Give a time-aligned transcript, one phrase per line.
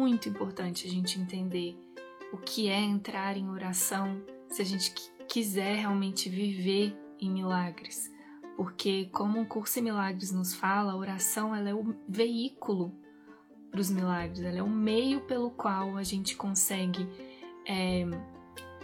[0.00, 1.78] muito importante a gente entender
[2.32, 4.94] o que é entrar em oração se a gente
[5.28, 8.10] quiser realmente viver em milagres.
[8.56, 12.94] Porque, como o curso em milagres nos fala, a oração ela é o veículo
[13.70, 17.06] para os milagres, ela é o meio pelo qual a gente consegue
[17.66, 18.06] é,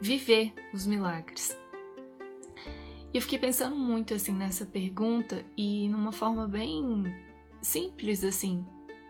[0.00, 1.58] viver os milagres.
[3.12, 7.02] E eu fiquei pensando muito assim nessa pergunta e numa forma bem
[7.62, 8.64] simples assim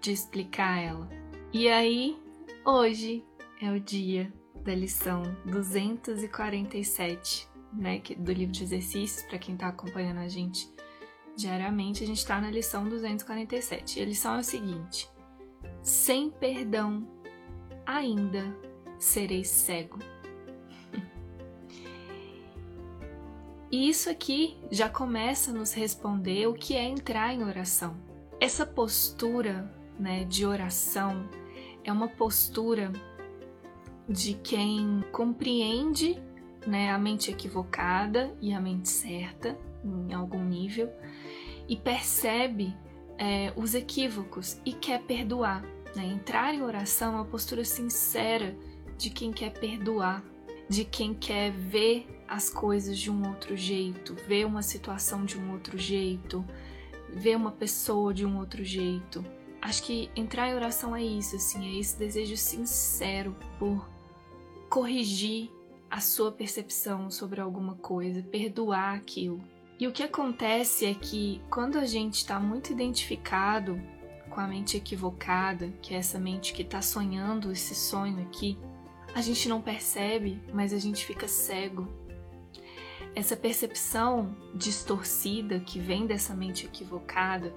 [0.00, 1.19] de explicar ela.
[1.52, 2.16] E aí,
[2.64, 3.24] hoje
[3.60, 10.18] é o dia da lição 247, né, do livro de exercícios, para quem está acompanhando
[10.18, 10.72] a gente
[11.36, 13.98] diariamente, a gente está na lição 247.
[13.98, 15.10] E a lição é o seguinte:
[15.82, 17.04] sem perdão,
[17.84, 18.56] ainda
[18.96, 19.98] serei cego.
[23.72, 27.96] E isso aqui já começa a nos responder o que é entrar em oração.
[28.40, 31.28] Essa postura né, de oração
[31.84, 32.90] é uma postura
[34.08, 36.20] de quem compreende
[36.66, 40.90] né, a mente equivocada e a mente certa em algum nível
[41.68, 42.74] e percebe
[43.16, 45.62] é, os equívocos e quer perdoar.
[45.94, 46.06] Né?
[46.06, 48.56] Entrar em oração é uma postura sincera
[48.96, 50.24] de quem quer perdoar,
[50.68, 55.52] de quem quer ver as coisas de um outro jeito, ver uma situação de um
[55.52, 56.44] outro jeito,
[57.08, 59.24] ver uma pessoa de um outro jeito.
[59.62, 63.88] Acho que entrar em oração é isso, assim, é esse desejo sincero por
[64.68, 65.50] corrigir
[65.90, 69.42] a sua percepção sobre alguma coisa, perdoar aquilo.
[69.78, 73.80] E o que acontece é que quando a gente está muito identificado
[74.30, 78.56] com a mente equivocada, que é essa mente que está sonhando esse sonho aqui,
[79.14, 81.88] a gente não percebe, mas a gente fica cego.
[83.14, 87.52] Essa percepção distorcida que vem dessa mente equivocada,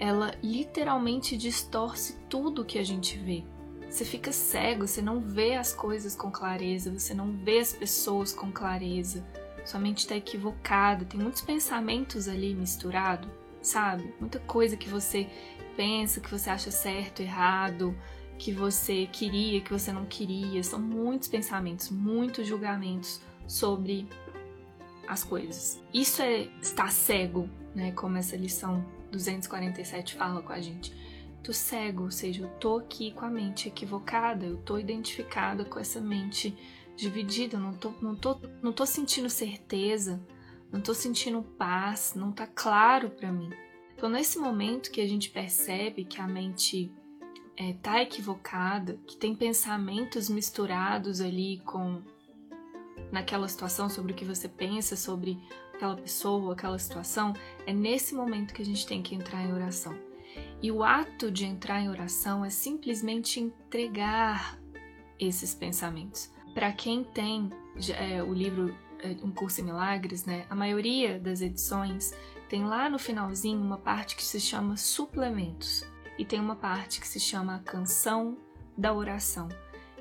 [0.00, 3.44] ela literalmente distorce tudo que a gente vê.
[3.90, 8.32] Você fica cego, você não vê as coisas com clareza, você não vê as pessoas
[8.32, 9.22] com clareza.
[9.62, 13.28] Sua mente está equivocada, tem muitos pensamentos ali misturados,
[13.60, 14.14] sabe?
[14.18, 15.28] Muita coisa que você
[15.76, 17.94] pensa, que você acha certo, errado,
[18.38, 20.62] que você queria, que você não queria.
[20.62, 24.08] São muitos pensamentos, muitos julgamentos sobre
[25.06, 25.82] as coisas.
[25.92, 27.92] Isso é estar cego, né?
[27.92, 30.94] Como essa lição 247 fala com a gente
[31.42, 35.78] tô cego, ou seja, eu tô aqui com a mente equivocada, eu tô identificada com
[35.78, 36.56] essa mente
[36.96, 40.20] dividida, não tô, não tô, não tô sentindo certeza,
[40.70, 43.50] não tô sentindo paz, não tá claro para mim.
[43.96, 46.92] Então, nesse momento que a gente percebe que a mente
[47.56, 52.02] é, tá equivocada, que tem pensamentos misturados ali com
[53.10, 55.38] naquela situação sobre o que você pensa sobre
[55.80, 57.32] aquela pessoa, aquela situação,
[57.66, 59.98] é nesse momento que a gente tem que entrar em oração.
[60.62, 64.58] E o ato de entrar em oração é simplesmente entregar
[65.18, 66.30] esses pensamentos.
[66.52, 67.50] Para quem tem
[67.98, 72.12] é, o livro é, Um Curso em Milagres, né, a maioria das edições
[72.48, 75.84] tem lá no finalzinho uma parte que se chama suplementos
[76.18, 78.36] e tem uma parte que se chama canção
[78.76, 79.48] da oração.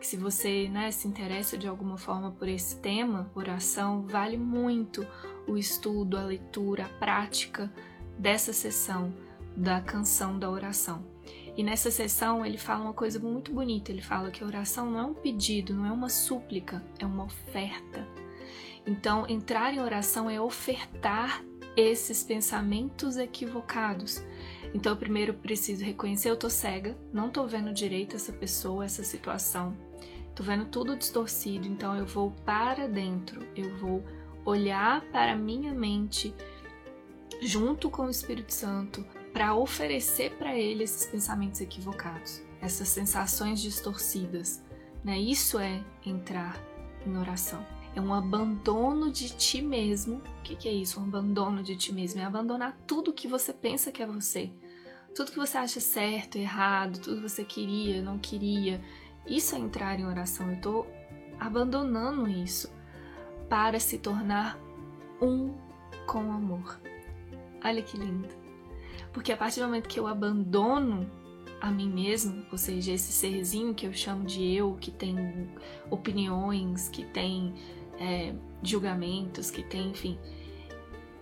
[0.00, 5.06] Que se você né, se interessa de alguma forma por esse tema, oração, vale muito
[5.46, 7.72] o estudo, a leitura, a prática
[8.18, 9.12] dessa sessão
[9.56, 11.04] da canção da oração.
[11.56, 13.90] E nessa sessão ele fala uma coisa muito bonita.
[13.90, 17.24] Ele fala que a oração não é um pedido, não é uma súplica, é uma
[17.24, 18.06] oferta.
[18.86, 21.42] Então, entrar em oração é ofertar
[21.76, 24.22] esses pensamentos equivocados.
[24.74, 29.02] Então, eu primeiro preciso reconhecer: eu tô cega, não tô vendo direito essa pessoa, essa
[29.02, 29.76] situação,
[30.34, 31.66] tô vendo tudo distorcido.
[31.66, 34.04] Então, eu vou para dentro, eu vou
[34.46, 36.32] olhar para minha mente
[37.42, 44.64] junto com o Espírito Santo, para oferecer para ele esses pensamentos equivocados, essas sensações distorcidas.
[45.04, 45.18] Né?
[45.18, 46.58] Isso é entrar
[47.04, 47.66] em oração.
[47.94, 50.16] É um abandono de ti mesmo.
[50.16, 51.00] O que, que é isso?
[51.00, 52.20] Um abandono de ti mesmo.
[52.20, 54.50] É abandonar tudo que você pensa que é você.
[55.14, 58.82] Tudo que você acha certo, errado, tudo que você queria, não queria.
[59.26, 60.48] Isso é entrar em oração.
[60.48, 60.86] Eu estou
[61.38, 62.70] abandonando isso
[63.48, 64.58] para se tornar
[65.20, 65.54] um
[66.06, 66.80] com o amor.
[67.64, 68.28] Olha que lindo.
[69.12, 71.10] Porque a partir do momento que eu abandono
[71.60, 75.16] a mim mesmo, ou seja, esse serzinho que eu chamo de eu, que tem
[75.90, 77.54] opiniões, que tem
[77.98, 80.18] é, julgamentos, que tem, enfim.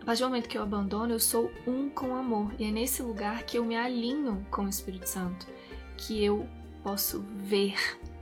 [0.00, 2.52] A partir do momento que eu abandono, eu sou um com o amor.
[2.58, 5.46] E é nesse lugar que eu me alinho com o Espírito Santo,
[5.96, 6.46] que eu
[6.82, 7.74] posso ver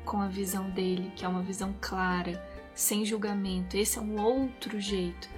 [0.05, 2.41] com a visão dele, que é uma visão clara,
[2.75, 3.77] sem julgamento.
[3.77, 5.29] Esse é um outro jeito.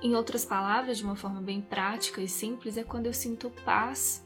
[0.00, 4.24] Em outras palavras, de uma forma bem prática e simples, é quando eu sinto paz,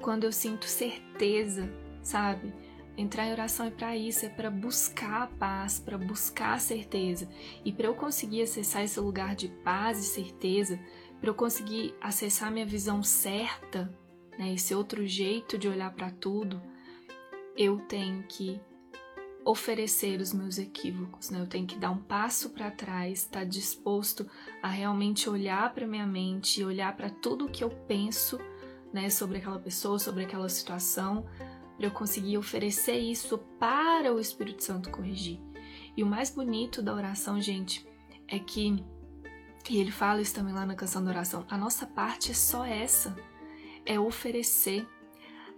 [0.00, 1.68] quando eu sinto certeza,
[2.02, 2.52] sabe?
[2.96, 7.28] Entrar em oração é para isso, é para buscar a paz, para buscar a certeza.
[7.64, 10.78] E para eu conseguir acessar esse lugar de paz e certeza,
[11.20, 13.92] para eu conseguir acessar minha visão certa,
[14.38, 16.62] né, esse outro jeito de olhar para tudo,
[17.56, 18.60] eu tenho que
[19.44, 21.40] oferecer os meus equívocos, né?
[21.40, 24.26] Eu tenho que dar um passo para trás, estar tá disposto
[24.62, 28.38] a realmente olhar para minha mente, olhar para tudo o que eu penso,
[28.92, 31.26] né, sobre aquela pessoa, sobre aquela situação,
[31.76, 35.40] para eu conseguir oferecer isso para o Espírito Santo corrigir.
[35.96, 37.86] E o mais bonito da oração, gente,
[38.28, 38.84] é que
[39.70, 42.64] e ele fala isso também lá na canção da oração, a nossa parte é só
[42.64, 43.16] essa,
[43.86, 44.86] é oferecer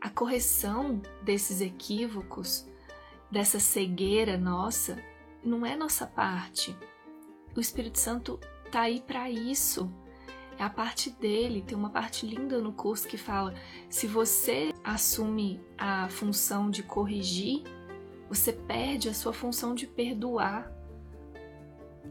[0.00, 2.68] a correção desses equívocos
[3.34, 4.96] dessa cegueira nossa
[5.42, 6.74] não é nossa parte.
[7.54, 8.38] O Espírito Santo
[8.70, 9.92] tá aí para isso.
[10.56, 11.60] É a parte dele.
[11.60, 13.52] Tem uma parte linda no curso que fala:
[13.90, 17.64] se você assume a função de corrigir,
[18.28, 20.72] você perde a sua função de perdoar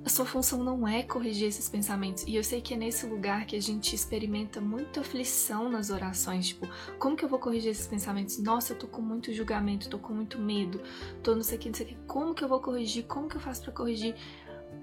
[0.05, 2.23] a sua função não é corrigir esses pensamentos.
[2.27, 6.49] E eu sei que é nesse lugar que a gente experimenta muita aflição nas orações.
[6.49, 6.67] Tipo,
[6.99, 8.37] como que eu vou corrigir esses pensamentos?
[8.39, 10.81] Nossa, eu tô com muito julgamento, tô com muito medo,
[11.21, 11.95] tô não sei o que, não sei o que.
[12.05, 13.05] Como que eu vou corrigir?
[13.05, 14.15] Como que eu faço para corrigir?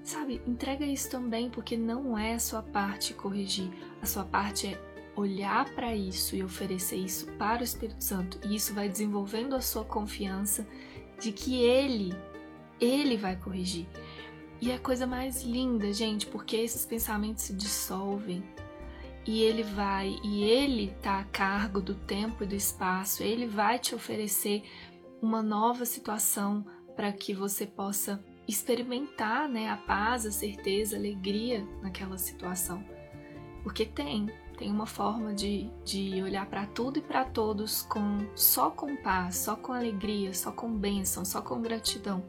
[0.03, 3.69] Sabe, entrega isso também, porque não é a sua parte corrigir.
[4.01, 8.39] A sua parte é olhar para isso e oferecer isso para o Espírito Santo.
[8.43, 10.65] E isso vai desenvolvendo a sua confiança
[11.19, 12.15] de que Ele,
[12.79, 13.85] Ele vai corrigir.
[14.61, 18.43] E é a coisa mais linda, gente, porque esses pensamentos se dissolvem
[19.25, 23.79] e ele vai, e ele tá a cargo do tempo e do espaço, ele vai
[23.79, 24.63] te oferecer
[25.19, 26.63] uma nova situação
[26.95, 32.83] para que você possa experimentar né, a paz, a certeza, a alegria naquela situação.
[33.63, 34.27] Porque tem,
[34.57, 39.37] tem uma forma de, de olhar para tudo e para todos com só com paz,
[39.37, 42.23] só com alegria, só com bênção, só com gratidão.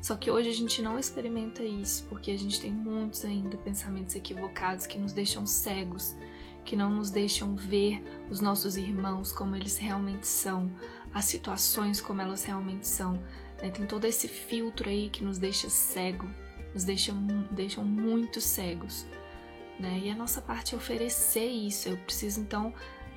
[0.00, 4.14] Só que hoje a gente não experimenta isso, porque a gente tem muitos ainda pensamentos
[4.14, 6.16] equivocados que nos deixam cegos,
[6.64, 10.70] que não nos deixam ver os nossos irmãos como eles realmente são,
[11.12, 13.14] as situações como elas realmente são.
[13.60, 13.70] Né?
[13.70, 16.28] Tem todo esse filtro aí que nos deixa cego,
[16.72, 17.12] nos deixa,
[17.50, 19.04] deixam muito cegos.
[19.80, 20.02] Né?
[20.04, 21.88] E a nossa parte é oferecer isso.
[21.88, 22.72] Eu preciso então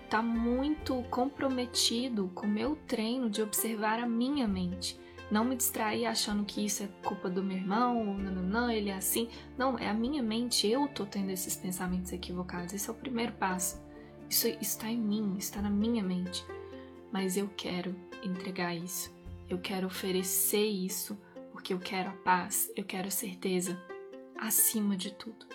[0.05, 4.99] estar tá muito comprometido com o meu treino de observar a minha mente
[5.31, 8.69] não me distrair achando que isso é culpa do meu irmão, ou não, não, não,
[8.69, 9.29] ele é assim.
[9.57, 12.73] Não, é a minha mente, eu tô tendo esses pensamentos equivocados.
[12.73, 13.81] Esse é o primeiro passo.
[14.29, 16.45] Isso está em mim, está na minha mente.
[17.11, 19.13] Mas eu quero entregar isso.
[19.49, 21.17] Eu quero oferecer isso
[21.51, 23.79] porque eu quero a paz, eu quero a certeza
[24.37, 25.45] acima de tudo.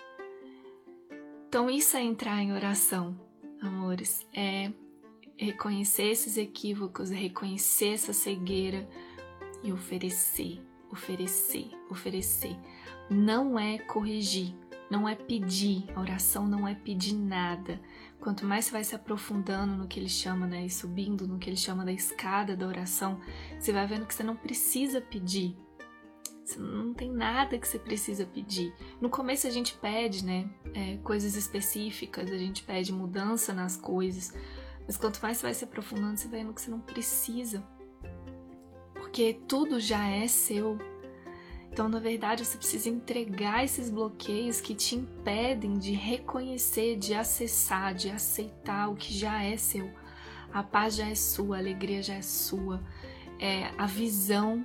[1.48, 3.18] Então, isso é entrar em oração,
[3.60, 4.26] amores.
[4.32, 4.70] É
[5.36, 8.88] reconhecer esses equívocos, é reconhecer essa cegueira,
[9.66, 12.56] e oferecer, oferecer, oferecer.
[13.10, 14.54] Não é corrigir,
[14.88, 15.84] não é pedir.
[15.94, 17.80] A oração não é pedir nada.
[18.20, 21.50] Quanto mais você vai se aprofundando no que ele chama, né, e subindo no que
[21.50, 23.20] ele chama da escada da oração,
[23.58, 25.56] você vai vendo que você não precisa pedir.
[26.44, 28.72] Você não tem nada que você precisa pedir.
[29.00, 34.32] No começo a gente pede, né, é, coisas específicas, a gente pede mudança nas coisas,
[34.86, 37.66] mas quanto mais você vai se aprofundando, você vai vendo que você não precisa
[39.16, 40.76] porque tudo já é seu.
[41.72, 47.94] Então, na verdade, você precisa entregar esses bloqueios que te impedem de reconhecer, de acessar,
[47.94, 49.90] de aceitar o que já é seu.
[50.52, 52.84] A paz já é sua, a alegria já é sua,
[53.38, 54.62] é, a visão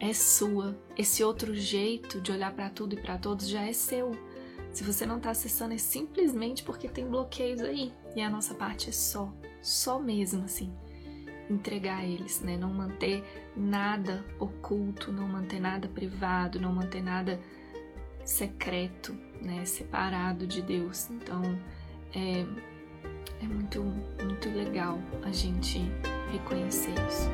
[0.00, 0.76] é sua.
[0.98, 4.10] Esse outro jeito de olhar para tudo e para todos já é seu.
[4.72, 7.92] Se você não está acessando, é simplesmente porque tem bloqueios aí.
[8.16, 10.74] E a nossa parte é só, só mesmo assim
[11.50, 12.56] entregar a eles, né?
[12.56, 13.24] Não manter
[13.56, 17.40] nada oculto, não manter nada privado, não manter nada
[18.24, 19.64] secreto, né?
[19.64, 21.10] Separado de Deus.
[21.10, 21.42] Então
[22.14, 22.44] é,
[23.42, 23.82] é muito,
[24.22, 25.80] muito legal a gente
[26.30, 27.28] reconhecer isso.